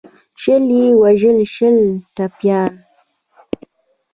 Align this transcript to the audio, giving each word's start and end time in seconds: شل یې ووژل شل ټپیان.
شل 0.41 0.63
یې 0.77 0.87
ووژل 0.99 1.37
شل 1.55 1.77
ټپیان. 2.15 2.73